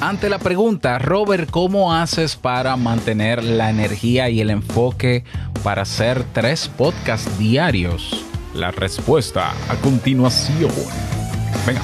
[0.00, 5.24] Ante la pregunta, Robert, ¿cómo haces para mantener la energía y el enfoque
[5.62, 8.24] para hacer tres podcasts diarios?
[8.54, 10.72] La respuesta a continuación.
[11.66, 11.82] Venga.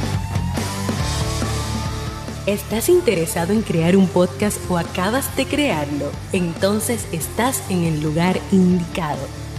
[2.47, 6.11] ¿Estás interesado en crear un podcast o acabas de crearlo?
[6.33, 9.41] Entonces estás en el lugar indicado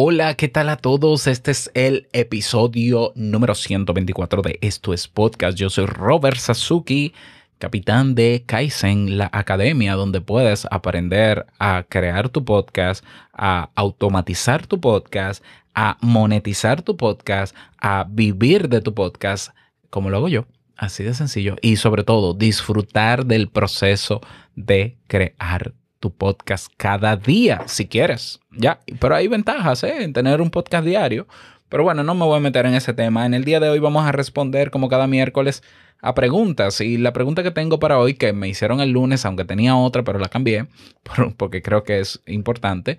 [0.00, 1.26] Hola, ¿qué tal a todos?
[1.26, 5.58] Este es el episodio número 124 de Esto es Podcast.
[5.58, 7.12] Yo soy Robert Sasuki,
[7.58, 14.80] capitán de Kaizen, la academia donde puedes aprender a crear tu podcast, a automatizar tu
[14.80, 15.42] podcast,
[15.74, 19.52] a monetizar tu podcast, a vivir de tu podcast,
[19.90, 20.46] como lo hago yo.
[20.76, 21.56] Así de sencillo.
[21.60, 24.20] Y sobre todo, disfrutar del proceso
[24.54, 28.40] de crear tu podcast cada día, si quieres.
[28.52, 30.02] Ya, pero hay ventajas ¿eh?
[30.02, 31.26] en tener un podcast diario.
[31.68, 33.26] Pero bueno, no me voy a meter en ese tema.
[33.26, 35.62] En el día de hoy vamos a responder, como cada miércoles,
[36.00, 36.80] a preguntas.
[36.80, 40.02] Y la pregunta que tengo para hoy, que me hicieron el lunes, aunque tenía otra,
[40.02, 40.66] pero la cambié,
[41.36, 42.98] porque creo que es importante,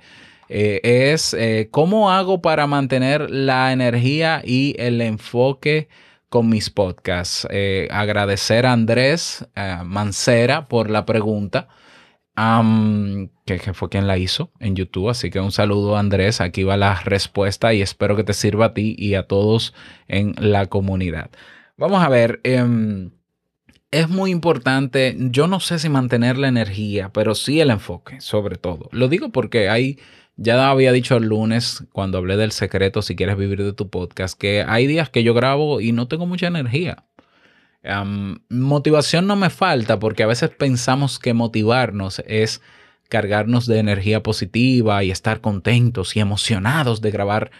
[0.49, 5.87] eh, es eh, cómo hago para mantener la energía y el enfoque
[6.29, 7.47] con mis podcasts.
[7.89, 9.47] Agradecer a Andrés
[9.83, 11.69] Mancera por la pregunta
[13.45, 15.09] que, fue quien la hizo en YouTube.
[15.09, 18.73] Así que un saludo Andrés, aquí va la respuesta y espero que te sirva a
[18.73, 19.73] ti y a todos
[20.07, 21.29] en la comunidad.
[21.77, 23.11] Vamos a ver, em,
[23.91, 28.57] es muy importante, yo no sé si mantener la energía, pero sí el enfoque, sobre
[28.57, 28.89] todo.
[28.91, 29.97] Lo digo porque hay,
[30.35, 34.37] ya había dicho el lunes cuando hablé del secreto, si quieres vivir de tu podcast,
[34.37, 37.08] que hay días que yo grabo y no tengo mucha energía
[38.49, 42.61] motivación no me falta porque a veces pensamos que motivarnos es
[43.07, 47.51] cargarnos de energía positiva y estar contentos y emocionados de grabar.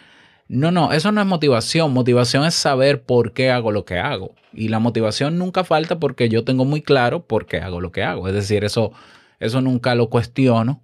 [0.48, 1.94] No, no, eso no es motivación.
[1.94, 4.36] Motivación es saber por qué hago lo que hago.
[4.54, 8.04] Y la motivación nunca falta porque yo tengo muy claro por qué hago lo que
[8.04, 8.28] hago.
[8.28, 8.92] Es decir, eso,
[9.40, 10.84] eso nunca lo cuestiono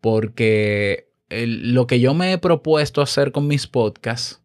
[0.00, 4.41] porque lo que yo me he propuesto hacer con mis podcasts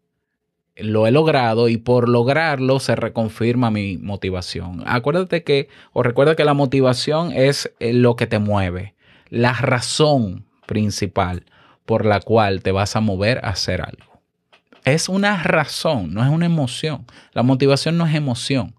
[0.80, 4.84] lo he logrado y por lograrlo se reconfirma mi motivación.
[4.86, 8.96] Acuérdate que, o recuerda que la motivación es eh, lo que te mueve,
[9.30, 11.46] la razón principal
[11.86, 14.22] por la cual te vas a mover a hacer algo.
[14.84, 17.06] Es una razón, no es una emoción.
[17.34, 18.76] La motivación no es emoción.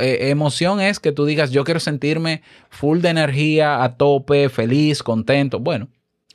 [0.00, 5.02] Eh, emoción es que tú digas, yo quiero sentirme full de energía, a tope, feliz,
[5.02, 5.58] contento.
[5.58, 5.88] Bueno,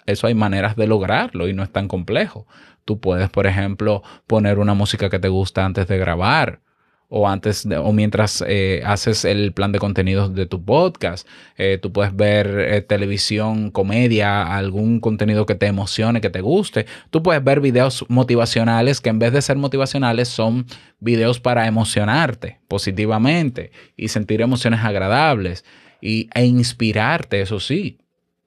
[0.05, 2.47] eso hay maneras de lograrlo y no es tan complejo.
[2.87, 6.61] Tú puedes, por ejemplo, poner una música que te gusta antes de grabar
[7.09, 11.27] o antes o mientras eh, haces el plan de contenidos de tu podcast.
[11.57, 16.85] Eh, tú puedes ver eh, televisión, comedia, algún contenido que te emocione, que te guste.
[17.09, 20.65] Tú puedes ver videos motivacionales que en vez de ser motivacionales son
[21.01, 25.65] videos para emocionarte positivamente y sentir emociones agradables
[25.99, 27.97] y, e inspirarte, eso sí,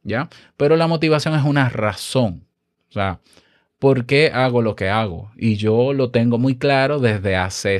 [0.03, 0.31] ¿ya?
[0.57, 2.47] Pero la motivación es una razón.
[2.89, 3.21] O sea,
[3.81, 5.33] por qué hago lo que hago.
[5.37, 7.79] Y yo lo tengo muy claro desde hace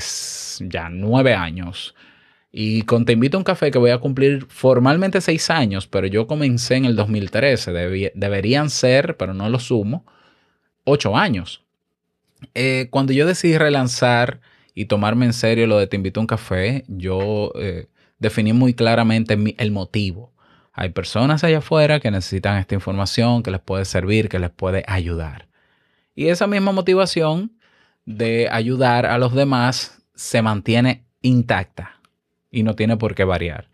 [0.69, 1.95] ya nueve años.
[2.51, 6.09] Y con Te invito a un café que voy a cumplir formalmente seis años, pero
[6.09, 7.73] yo comencé en el 2013.
[8.15, 10.05] deberían ser, pero no lo sumo,
[10.85, 11.63] ocho años.
[12.55, 14.41] Eh, cuando yo decidí relanzar
[14.75, 17.89] y tomarme en serio lo de Te invito a un café, yo eh,
[18.19, 20.33] definí muy claramente el motivo.
[20.73, 24.83] Hay personas allá afuera que necesitan esta información, que les puede servir, que les puede
[24.87, 25.50] ayudar.
[26.21, 27.57] Y esa misma motivación
[28.05, 31.99] de ayudar a los demás se mantiene intacta
[32.51, 33.71] y no tiene por qué variar.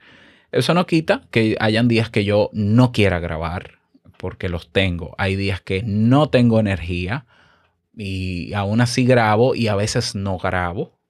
[0.53, 3.81] Eso no quita que hayan días que yo no quiera grabar,
[4.17, 5.17] porque los tengo.
[5.19, 7.27] Hay días que no tengo energía
[7.97, 11.01] y aún así grabo y a veces no grabo.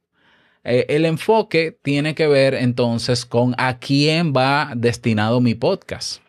[0.64, 6.22] Eh, el enfoque tiene que ver entonces con a quién va destinado mi podcast.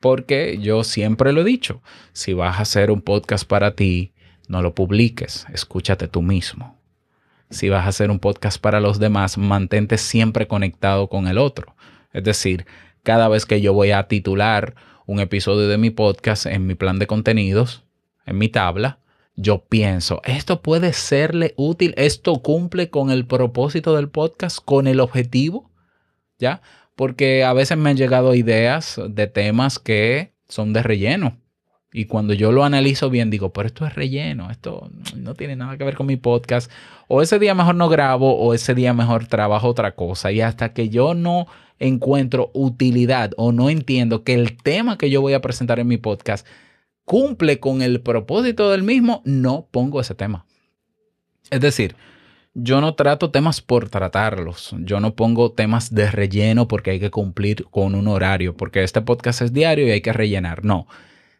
[0.00, 1.80] Porque yo siempre lo he dicho,
[2.12, 4.11] si vas a hacer un podcast para ti,
[4.48, 6.76] no lo publiques, escúchate tú mismo.
[7.50, 11.74] Si vas a hacer un podcast para los demás, mantente siempre conectado con el otro.
[12.12, 12.66] Es decir,
[13.02, 14.74] cada vez que yo voy a titular
[15.06, 17.84] un episodio de mi podcast en mi plan de contenidos,
[18.24, 18.98] en mi tabla,
[19.34, 25.00] yo pienso, esto puede serle útil, esto cumple con el propósito del podcast, con el
[25.00, 25.70] objetivo,
[26.38, 26.60] ¿ya?
[26.96, 31.38] porque a veces me han llegado ideas de temas que son de relleno.
[31.94, 35.76] Y cuando yo lo analizo bien, digo, pero esto es relleno, esto no tiene nada
[35.76, 36.70] que ver con mi podcast.
[37.06, 40.32] O ese día mejor no grabo, o ese día mejor trabajo otra cosa.
[40.32, 41.46] Y hasta que yo no
[41.78, 45.98] encuentro utilidad o no entiendo que el tema que yo voy a presentar en mi
[45.98, 46.46] podcast
[47.04, 50.46] cumple con el propósito del mismo, no pongo ese tema.
[51.50, 51.94] Es decir,
[52.54, 54.74] yo no trato temas por tratarlos.
[54.78, 59.02] Yo no pongo temas de relleno porque hay que cumplir con un horario, porque este
[59.02, 60.64] podcast es diario y hay que rellenar.
[60.64, 60.86] No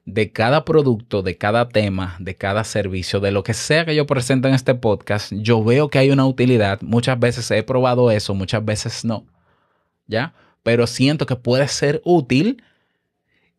[0.04, 4.06] de cada producto, de cada tema, de cada servicio, de lo que sea que yo
[4.06, 6.80] presente en este podcast, yo veo que hay una utilidad.
[6.82, 9.26] Muchas veces he probado eso, muchas veces no.
[10.06, 10.34] ¿Ya?
[10.62, 12.62] Pero siento que puede ser útil.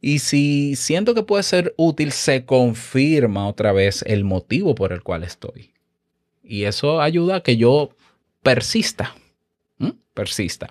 [0.01, 5.01] Y si siento que puede ser útil, se confirma otra vez el motivo por el
[5.01, 5.71] cual estoy.
[6.43, 7.95] Y eso ayuda a que yo
[8.41, 9.15] persista.
[10.13, 10.67] Persista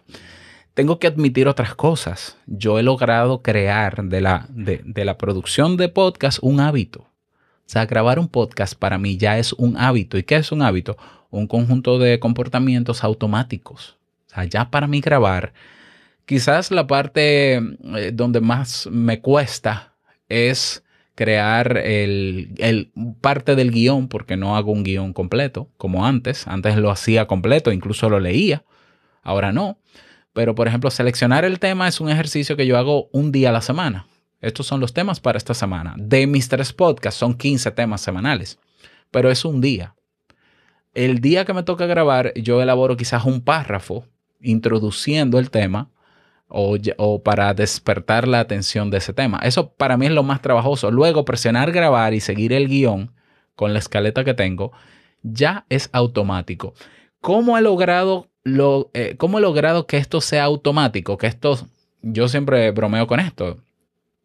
[0.74, 2.36] tengo que admitir otras cosas.
[2.46, 7.00] Yo he logrado crear de la, de, la producción de podcast un hábito.
[7.00, 10.18] O sea, grabar un podcast para mí ya es un hábito.
[10.18, 10.96] ¿Y qué es un hábito?
[11.30, 13.96] Un conjunto de comportamientos automáticos.
[14.26, 15.52] O sea, ya para mí grabar,
[16.26, 19.94] quizás la parte eh, donde más me cuesta
[20.28, 20.82] es
[21.14, 22.90] crear el, el,
[23.20, 26.48] parte del guion, porque no hago un guion completo como antes.
[26.48, 28.64] Antes lo hacía completo, incluso lo leía.
[29.22, 29.78] Ahora no.
[30.32, 33.52] Pero, por ejemplo, seleccionar el tema es un ejercicio que yo hago un día a
[33.52, 34.06] la semana.
[34.40, 35.94] Estos son los temas para esta semana.
[35.96, 38.58] De mis tres podcasts son 15 temas semanales,
[39.10, 39.94] pero es un día.
[40.94, 44.04] El día que me toca grabar, yo elaboro quizás un párrafo
[44.40, 45.90] introduciendo el tema
[46.48, 49.38] o, para despertar la atención de ese tema.
[49.42, 50.90] Eso para mí es lo más trabajoso.
[50.90, 53.12] Luego, presionar grabar y seguir el guion
[53.54, 54.72] con la escaleta que tengo
[55.22, 56.74] ya es automático.
[57.20, 61.18] ¿Cómo he logrado eh, ¿cómo he logrado que esto sea automático?
[61.18, 61.68] Que esto,
[62.02, 63.58] yo siempre bromeo con esto.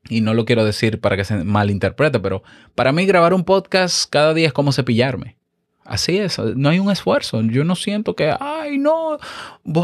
[0.09, 2.41] Y no lo quiero decir para que se malinterprete, pero
[2.75, 5.35] para mí grabar un podcast cada día es como cepillarme.
[5.83, 7.41] Así es, no hay un esfuerzo.
[7.41, 9.17] Yo no siento que, ay, no,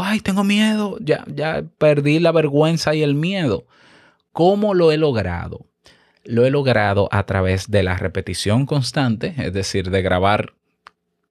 [0.02, 0.98] ay, tengo miedo.
[1.00, 3.66] Ya, ya perdí la vergüenza y el miedo.
[4.32, 5.66] ¿Cómo lo he logrado?
[6.24, 10.54] Lo he logrado a través de la repetición constante, es decir, de grabar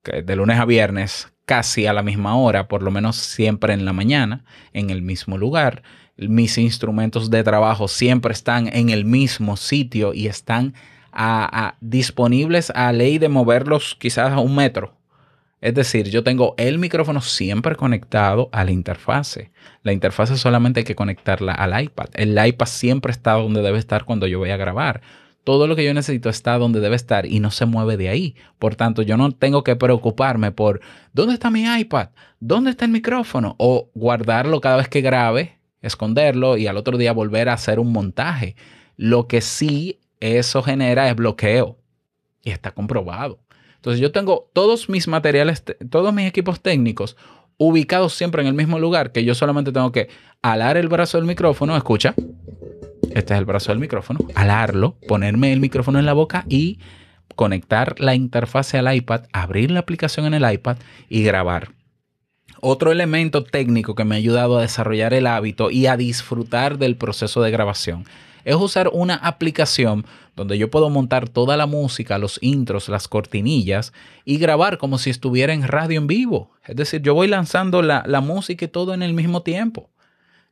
[0.04, 3.94] de lunes a viernes casi a la misma hora, por lo menos siempre en la
[3.94, 4.44] mañana,
[4.74, 5.84] en el mismo lugar.
[6.16, 10.74] Mis instrumentos de trabajo siempre están en el mismo sitio y están
[11.82, 14.96] disponibles a ley de moverlos quizás a un metro.
[15.62, 19.52] Es decir, yo tengo el micrófono siempre conectado a la interfase.
[19.82, 22.08] La interfase solamente hay que conectarla al iPad.
[22.16, 25.02] El iPad siempre está donde debe estar cuando yo voy a grabar
[25.44, 28.36] todo lo que yo necesito está donde debe estar y no se mueve de ahí.
[28.60, 30.82] Por tanto, yo no tengo que preocuparme por
[31.12, 32.10] dónde está mi iPad,
[32.40, 37.12] dónde está el micrófono o guardarlo cada vez que grabe, esconderlo y al otro día
[37.12, 38.56] volver a hacer un montaje.
[38.96, 41.78] Lo que sí eso genera es bloqueo
[42.42, 43.40] y está comprobado.
[43.76, 47.18] Entonces yo tengo todos mis materiales, todos mis equipos técnicos
[47.58, 50.08] ubicados siempre en el mismo lugar que yo solamente tengo que
[50.42, 52.16] alar el brazo del micrófono, escucha,
[53.14, 56.80] este es el brazo del micrófono, alarlo, ponerme el micrófono en la boca y
[57.36, 60.78] conectar la interfase al iPad, abrir la aplicación en el iPad
[61.10, 61.72] y grabar.
[62.62, 66.96] Otro elemento técnico que me ha ayudado a desarrollar el hábito y a disfrutar del
[66.96, 68.06] proceso de grabación
[68.46, 73.94] es usar una aplicación donde yo puedo montar toda la música, los intros, las cortinillas
[74.26, 76.52] y grabar como si estuviera en radio en vivo.
[76.66, 79.92] Es decir, yo voy lanzando la, música y todo en el mismo tiempo.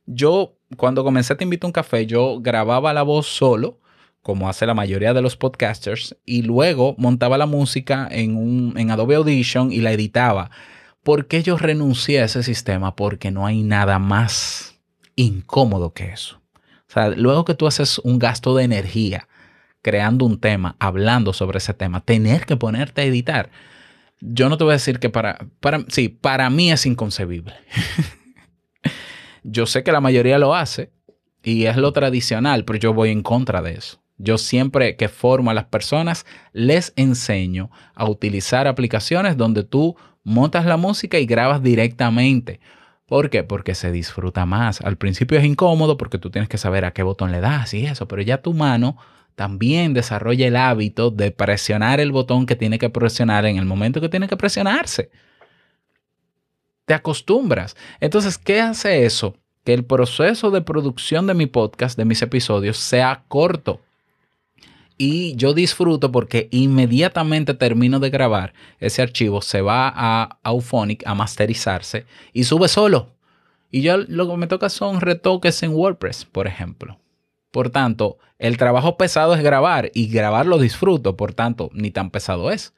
[0.06, 3.80] Yo cuando comencé Te invito a un café, yo grababa la voz solo,
[4.22, 8.90] como hace la mayoría de los podcasters, y luego montaba la música en, un, en
[8.90, 10.50] Adobe Audition y la editaba.
[11.02, 12.94] ¿Por qué yo renuncié a ese sistema?
[12.94, 14.80] Porque no hay nada más
[15.16, 16.40] incómodo que eso.
[16.88, 19.28] O sea, luego que tú haces un gasto de energía
[19.82, 23.50] creando un tema, hablando sobre ese tema, tener que ponerte a editar,
[24.20, 27.54] yo no te voy a decir que para, para sí, para mí es inconcebible.
[29.42, 30.92] Yo sé que la mayoría lo hace
[31.42, 34.00] y es lo tradicional, pero yo voy en contra de eso.
[34.18, 40.64] Yo siempre que formo a las personas les enseño a utilizar aplicaciones donde tú montas
[40.64, 42.60] la música y grabas directamente.
[43.06, 43.42] ¿Por qué?
[43.42, 44.80] Porque se disfruta más.
[44.80, 47.84] Al principio es incómodo porque tú tienes que saber a qué botón le das y
[47.84, 48.96] eso, pero ya tu mano
[49.34, 54.00] también desarrolla el hábito de presionar el botón que tiene que presionar en el momento
[54.00, 55.10] que tiene que presionarse
[56.84, 57.76] te acostumbras.
[58.00, 59.36] Entonces, ¿qué hace eso?
[59.64, 63.80] Que el proceso de producción de mi podcast, de mis episodios, sea corto.
[64.98, 71.14] Y yo disfruto porque inmediatamente termino de grabar, ese archivo se va a Auphonic a
[71.14, 73.08] masterizarse y sube solo.
[73.70, 77.00] Y yo lo que me toca son retoques en WordPress, por ejemplo.
[77.50, 82.10] Por tanto, el trabajo pesado es grabar y grabar lo disfruto, por tanto, ni tan
[82.10, 82.74] pesado es.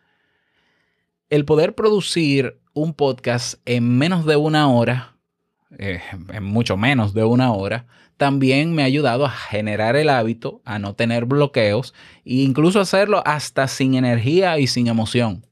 [1.30, 5.16] El poder producir un podcast en menos de una hora,
[5.78, 6.00] eh,
[6.32, 10.78] en mucho menos de una hora, también me ha ayudado a generar el hábito, a
[10.78, 15.46] no tener bloqueos e incluso hacerlo hasta sin energía y sin emoción.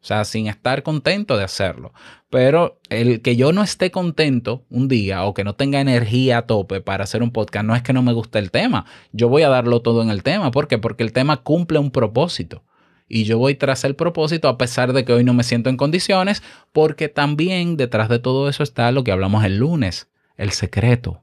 [0.00, 1.92] O sea, sin estar contento de hacerlo.
[2.30, 6.46] Pero el que yo no esté contento un día o que no tenga energía a
[6.46, 8.86] tope para hacer un podcast no es que no me guste el tema.
[9.12, 10.50] Yo voy a darlo todo en el tema.
[10.50, 10.78] ¿Por qué?
[10.78, 12.62] Porque el tema cumple un propósito.
[13.08, 15.76] Y yo voy tras el propósito a pesar de que hoy no me siento en
[15.76, 21.22] condiciones, porque también detrás de todo eso está lo que hablamos el lunes, el secreto,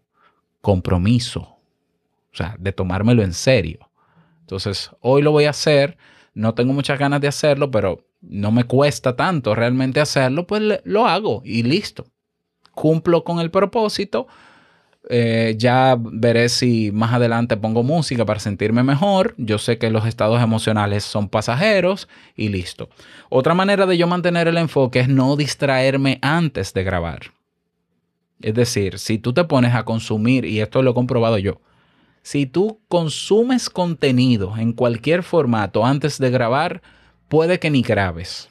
[0.61, 1.41] compromiso.
[1.41, 3.89] O sea, de tomármelo en serio.
[4.41, 5.97] Entonces, hoy lo voy a hacer.
[6.33, 11.05] No tengo muchas ganas de hacerlo, pero no me cuesta tanto realmente hacerlo, pues lo
[11.05, 12.05] hago y listo.
[12.73, 14.27] Cumplo con el propósito.
[15.07, 19.35] Eh, ya veré si más adelante pongo música para sentirme mejor.
[19.37, 22.89] Yo sé que los estados emocionales son pasajeros y listo.
[23.29, 27.33] Otra manera de yo mantener el enfoque es no distraerme antes de grabar.
[28.41, 31.61] Es decir, si tú te pones a consumir, y esto lo he comprobado yo,
[32.21, 36.81] si tú consumes contenido en cualquier formato antes de grabar,
[37.27, 38.49] puede que ni grabes.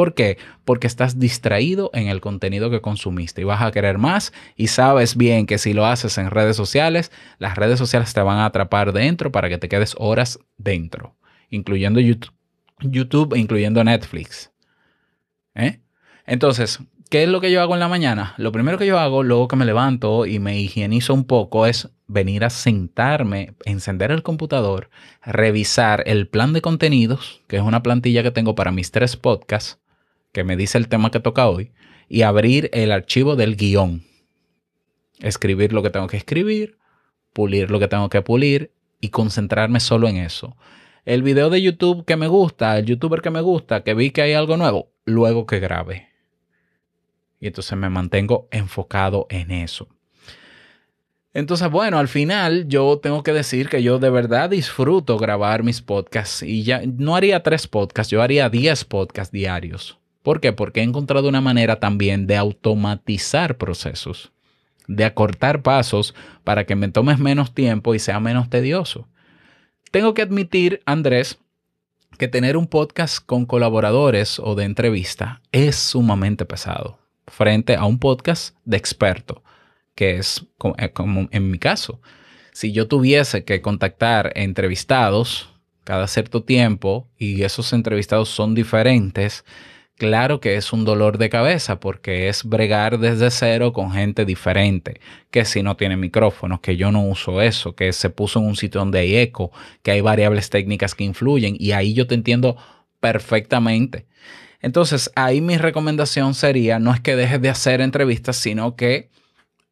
[0.00, 0.38] ¿Por qué?
[0.64, 5.14] Porque estás distraído en el contenido que consumiste y vas a querer más y sabes
[5.14, 8.94] bien que si lo haces en redes sociales, las redes sociales te van a atrapar
[8.94, 11.16] dentro para que te quedes horas dentro,
[11.50, 14.50] incluyendo YouTube, incluyendo Netflix.
[15.54, 15.82] ¿Eh?
[16.24, 16.80] Entonces,
[17.10, 18.32] ¿qué es lo que yo hago en la mañana?
[18.38, 21.90] Lo primero que yo hago luego que me levanto y me higienizo un poco es
[22.06, 24.88] venir a sentarme, encender el computador,
[25.22, 29.78] revisar el plan de contenidos, que es una plantilla que tengo para mis tres podcasts,
[30.32, 31.72] que me dice el tema que toca hoy,
[32.08, 34.04] y abrir el archivo del guion.
[35.20, 36.78] Escribir lo que tengo que escribir,
[37.32, 40.56] pulir lo que tengo que pulir y concentrarme solo en eso.
[41.04, 44.22] El video de YouTube que me gusta, el youtuber que me gusta, que vi que
[44.22, 46.08] hay algo nuevo, luego que grabe.
[47.38, 49.88] Y entonces me mantengo enfocado en eso.
[51.32, 55.80] Entonces, bueno, al final yo tengo que decir que yo de verdad disfruto grabar mis
[55.80, 59.99] podcasts y ya no haría tres podcasts, yo haría diez podcasts diarios.
[60.22, 60.52] ¿Por qué?
[60.52, 64.32] Porque he encontrado una manera también de automatizar procesos,
[64.86, 69.08] de acortar pasos para que me tomes menos tiempo y sea menos tedioso.
[69.90, 71.38] Tengo que admitir, Andrés,
[72.18, 77.98] que tener un podcast con colaboradores o de entrevista es sumamente pesado frente a un
[77.98, 79.42] podcast de experto
[80.00, 80.46] que es
[80.78, 82.00] eh, como en mi caso.
[82.52, 85.50] Si yo tuviese que contactar entrevistados
[85.84, 89.44] cada cierto tiempo y esos entrevistados son diferentes,
[90.00, 94.98] claro que es un dolor de cabeza porque es bregar desde cero con gente diferente,
[95.30, 98.56] que si no tiene micrófonos, que yo no uso eso, que se puso en un
[98.56, 99.52] sitio donde hay eco,
[99.82, 102.56] que hay variables técnicas que influyen y ahí yo te entiendo
[102.98, 104.06] perfectamente.
[104.62, 109.10] Entonces, ahí mi recomendación sería, no es que dejes de hacer entrevistas, sino que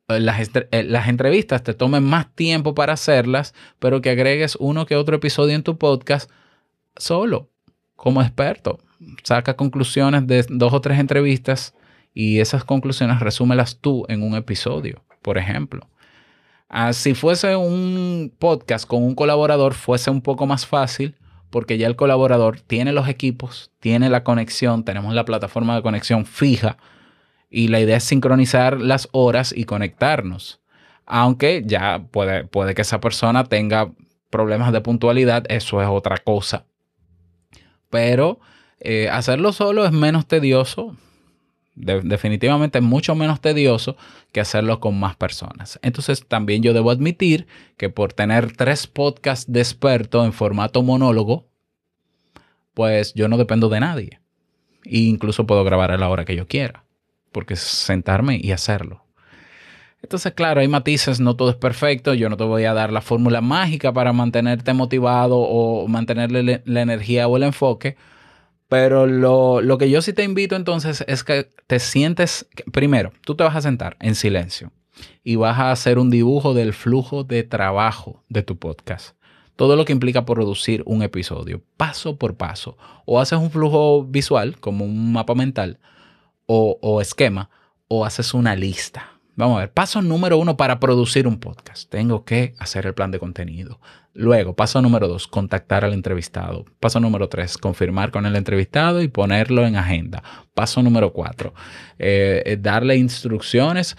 [0.09, 5.17] eh, las, entrevistas te tomen más tiempo para hacerlas, pero que agregues uno que otro
[5.17, 6.31] episodio en tu podcast
[6.97, 7.49] solo,
[7.99, 8.79] como experto.
[9.25, 11.75] Saca conclusiones de dos o tres entrevistas
[12.15, 15.89] y esas conclusiones resúmelas tú en un episodio, por ejemplo.
[16.69, 21.17] Ah, si fuese un podcast con un colaborador, fuese un poco más fácil
[21.51, 26.25] porque ya el colaborador tiene los equipos, tiene la conexión, tenemos la plataforma de conexión
[26.25, 26.77] fija
[27.51, 30.61] y la idea es sincronizar las horas y conectarnos.
[31.05, 33.91] Aunque ya puede, puede que esa persona tenga
[34.31, 36.68] problemas de puntualidad, eso es otra cosa.
[37.91, 38.41] Pero
[38.81, 40.97] eh, hacerlo solo es menos tedioso,
[41.75, 43.97] definitivamente mucho menos tedioso
[44.33, 45.79] que hacerlo con más personas.
[45.83, 51.47] Entonces también yo debo admitir que por tener tres podcasts de experto en formato monólogo,
[52.75, 54.21] pues yo no dependo de nadie.
[54.85, 56.85] E incluso puedo grabar a la hora que yo quiera
[57.33, 59.05] porque es sentarme y hacerlo.
[60.03, 63.01] Entonces, claro, hay matices, no todo es perfecto, yo no te voy a dar la
[63.01, 67.97] fórmula mágica para mantenerte motivado o mantenerle la energía o el enfoque,
[68.69, 73.35] pero lo, lo, que yo sí te invito entonces es que te sientes, primero, tú
[73.35, 74.71] te vas a sentar en silencio
[75.25, 79.17] y vas a hacer un dibujo del flujo de trabajo de tu podcast.
[79.57, 82.77] Todo lo que implica producir un episodio, paso por paso.
[83.07, 85.81] O haces un flujo visual, como un mapa mental,
[86.47, 87.51] o, esquema,
[87.89, 91.89] o haces una lista Vamos a ver, paso número uno para producir un podcast.
[91.89, 93.79] Tengo que hacer el plan de contenido.
[94.13, 96.65] Luego, paso número dos, contactar al entrevistado.
[96.81, 100.25] Paso número tres, confirmar con el entrevistado y ponerlo en agenda.
[100.55, 101.55] Paso número cuatro,
[102.01, 103.97] eh, eh, darle instrucciones.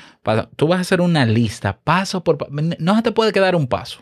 [0.57, 2.51] tú vas a hacer una lista, paso por paso.
[2.77, 4.01] No se te puede quedar un paso.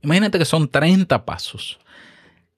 [0.00, 1.78] Imagínate que son 30 pasos.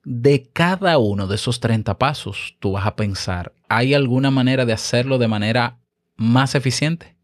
[0.04, 4.74] De cada uno de esos 30 pasos, tú vas a pensar, ¿hay alguna manera de
[4.74, 5.80] hacerlo de manera
[6.14, 7.17] más eficiente?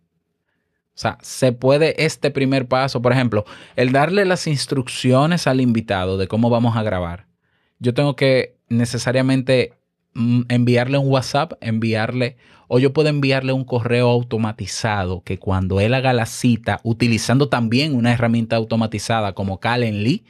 [0.95, 6.19] O sea, se puede este primer paso, por ejemplo, el darle las instrucciones al invitado
[6.19, 7.27] de cómo vamos a grabar.
[7.81, 9.75] Yo tengo que necesariamente
[10.15, 12.37] mm, enviarle un WhatsApp, enviarle,
[12.69, 17.97] o yo puedo enviarle un correo automatizado que cuando él haga la cita, utilizando también
[17.97, 20.25] una herramienta automatizada como Calendly,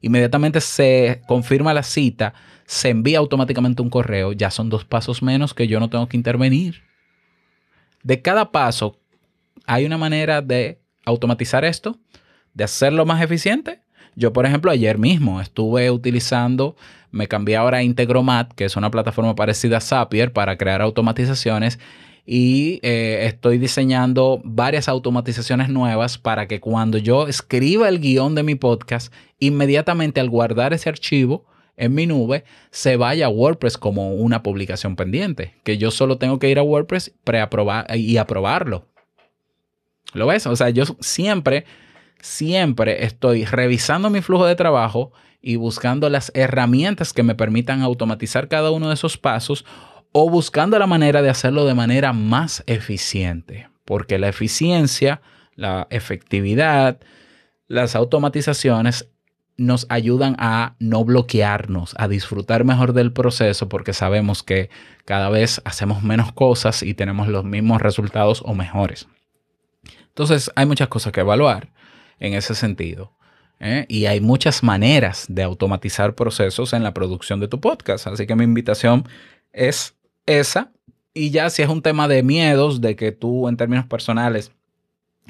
[0.00, 2.34] inmediatamente se confirma la cita,
[2.66, 6.16] se envía automáticamente un correo, ya son dos pasos menos que yo no tengo que
[6.16, 6.82] intervenir.
[8.02, 8.98] De cada paso,
[9.66, 11.98] hay una manera de automatizar esto,
[12.54, 13.80] de hacerlo más eficiente.
[14.16, 16.76] Yo, por ejemplo, ayer mismo estuve utilizando,
[17.10, 21.78] me cambié ahora a Integromat, que es una plataforma parecida a Zapier para crear automatizaciones
[22.26, 28.42] y eh, estoy diseñando varias automatizaciones nuevas para que cuando yo escriba el guion de
[28.42, 31.44] mi podcast, inmediatamente al guardar ese archivo
[31.76, 36.38] en mi nube, se vaya a WordPress como una publicación pendiente, que yo solo tengo
[36.38, 37.12] que ir a WordPress
[37.94, 38.86] y aprobarlo
[40.14, 40.46] ¿Lo ves?
[40.46, 41.66] O sea, yo siempre,
[42.20, 48.48] siempre estoy revisando mi flujo de trabajo y buscando las herramientas que me permitan automatizar
[48.48, 49.66] cada uno de esos pasos
[50.12, 53.68] o buscando la manera de hacerlo de manera más eficiente.
[53.84, 55.20] Porque la eficiencia,
[55.56, 56.98] la efectividad,
[57.66, 59.08] las automatizaciones
[59.56, 64.70] nos ayudan a no bloquearnos, a disfrutar mejor del proceso porque sabemos que
[65.04, 69.06] cada vez hacemos menos cosas y tenemos los mismos resultados o mejores.
[70.14, 71.68] Entonces hay muchas cosas que evaluar
[72.20, 73.10] en ese sentido.
[73.58, 73.84] ¿eh?
[73.88, 78.06] Y hay muchas maneras de automatizar procesos en la producción de tu podcast.
[78.06, 79.08] Así que mi invitación
[79.52, 80.70] es esa.
[81.12, 84.52] Y ya si es un tema de miedos, de que tú en términos personales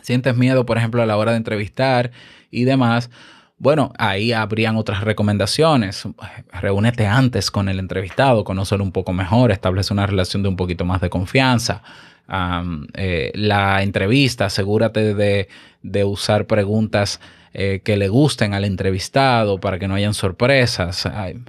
[0.02, 2.10] sientes miedo, por ejemplo, a la hora de entrevistar
[2.50, 3.10] y demás,
[3.56, 6.06] bueno, ahí habrían otras recomendaciones.
[6.52, 10.84] Reúnete antes con el entrevistado, conócelo un poco mejor, establece una relación de un poquito
[10.84, 11.82] más de confianza.
[12.28, 17.20] Eh, la entrevista, asegúrate de, usar preguntas
[17.52, 21.06] eh, que le gusten al entrevistado para que no hayan sorpresas.
[21.06, 21.40] Hay,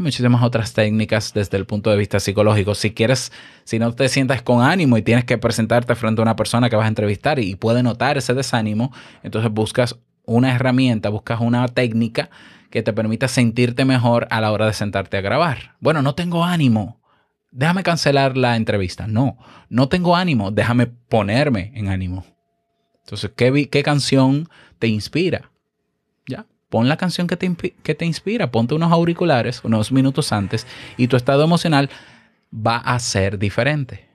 [0.00, 2.76] muchísimas otras técnicas desde el punto de vista psicológico.
[2.76, 3.32] Si quieres,
[3.64, 6.76] si no te sientas con ánimo y tienes que presentarte frente a una persona que
[6.76, 8.92] vas a entrevistar y puede notar ese desánimo,
[9.24, 12.30] entonces buscas una herramienta, buscas una técnica
[12.70, 15.74] que te permita sentirte mejor a la hora de sentarte a grabar.
[15.80, 16.99] Bueno, no tengo ánimo
[17.50, 19.06] déjame cancelar la entrevista.
[19.06, 19.36] No,
[19.68, 22.24] no tengo ánimo, déjame ponerme en ánimo.
[23.04, 25.50] Entonces, ¿qué, qué canción te inspira?
[26.26, 30.66] Ya, pon la canción que te, que te inspira, ponte unos auriculares unos minutos antes
[30.96, 31.90] y tu estado emocional
[32.54, 34.08] va a ser diferente.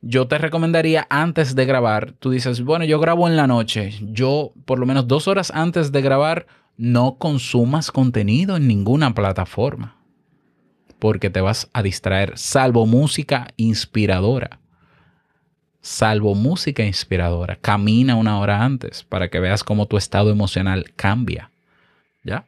[0.00, 4.52] Yo te recomendaría antes de grabar, tú dices, bueno, yo grabo en la noche, yo
[4.64, 9.97] por lo menos dos horas antes de grabar no consumas contenido en ninguna plataforma
[10.98, 14.58] porque te vas a distraer, salvo música inspiradora.
[15.80, 17.56] Salvo música inspiradora.
[17.56, 21.50] Camina una hora antes para que veas cómo tu estado emocional cambia.
[22.24, 22.44] ¿Ya?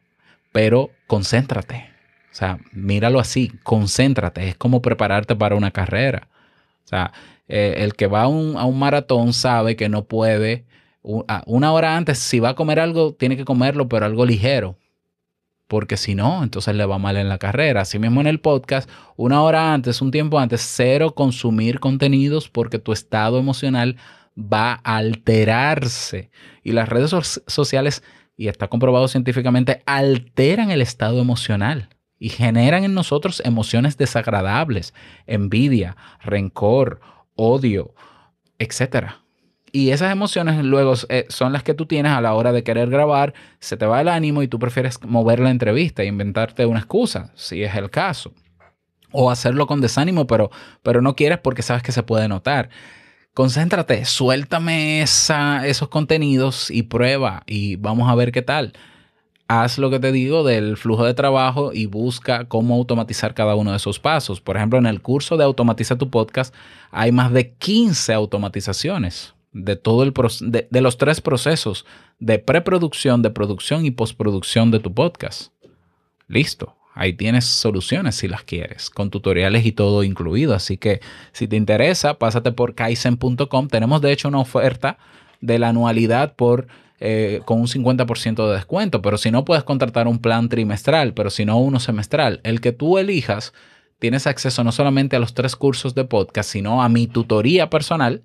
[0.51, 1.89] Pero concéntrate.
[2.31, 4.49] O sea, míralo así, concéntrate.
[4.49, 6.27] Es como prepararte para una carrera.
[6.85, 7.13] O sea,
[7.47, 10.65] eh, el que va a un, a un maratón sabe que no puede,
[11.01, 14.77] una hora antes, si va a comer algo, tiene que comerlo, pero algo ligero
[15.71, 17.79] porque si no, entonces le va mal en la carrera.
[17.79, 22.77] Así mismo en el podcast, una hora antes, un tiempo antes, cero consumir contenidos porque
[22.77, 23.95] tu estado emocional
[24.37, 26.29] va a alterarse.
[26.61, 28.03] Y las redes sociales,
[28.35, 31.87] y está comprobado científicamente, alteran el estado emocional
[32.19, 34.93] y generan en nosotros emociones desagradables,
[35.25, 36.99] envidia, rencor,
[37.35, 37.95] odio,
[38.59, 39.20] etcétera.
[39.71, 42.89] Y esas emociones luego eh, son las que tú tienes a la hora de querer
[42.89, 46.79] grabar, se te va el ánimo y tú prefieres mover la entrevista e inventarte una
[46.79, 48.33] excusa, si es el caso.
[49.13, 50.51] O hacerlo con desánimo, pero,
[50.83, 52.69] pero no quieres porque sabes que se puede notar.
[53.33, 58.73] Concéntrate, suéltame esa, esos contenidos y prueba y vamos a ver qué tal.
[59.47, 63.71] Haz lo que te digo del flujo de trabajo y busca cómo automatizar cada uno
[63.71, 64.41] de esos pasos.
[64.41, 66.53] Por ejemplo, en el curso de Automatiza tu podcast
[66.89, 71.85] hay más de 15 automatizaciones de todo el de, de los tres procesos
[72.19, 75.51] de preproducción, de producción y postproducción de tu podcast.
[76.27, 76.77] Listo.
[76.93, 80.53] Ahí tienes soluciones si las quieres, con tutoriales y todo incluido.
[80.53, 80.99] Así que
[81.31, 83.67] si te interesa, pásate por kaizen.com.
[83.69, 84.97] Tenemos de hecho una oferta
[85.39, 86.67] de la anualidad por
[86.99, 89.01] eh, con un 50% de descuento.
[89.01, 92.73] Pero si no puedes contratar un plan trimestral, pero si no uno semestral, el que
[92.73, 93.53] tú elijas,
[93.97, 98.23] tienes acceso no solamente a los tres cursos de podcast, sino a mi tutoría personal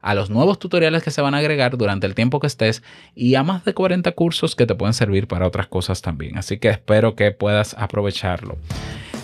[0.00, 2.82] a los nuevos tutoriales que se van a agregar durante el tiempo que estés
[3.14, 6.38] y a más de 40 cursos que te pueden servir para otras cosas también.
[6.38, 8.56] Así que espero que puedas aprovecharlo.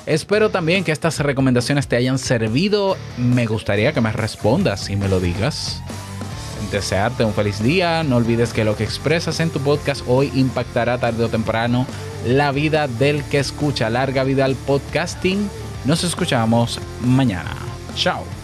[0.07, 2.97] Espero también que estas recomendaciones te hayan servido.
[3.19, 5.83] Me gustaría que me respondas y me lo digas.
[6.71, 8.05] Desearte un feliz día.
[8.05, 11.87] No olvides que lo que expresas en tu podcast hoy impactará tarde o temprano
[12.25, 13.91] la vida del que escucha.
[13.91, 15.49] Larga vida al podcasting.
[15.85, 17.57] Nos escuchamos mañana.
[17.97, 18.36] Chao.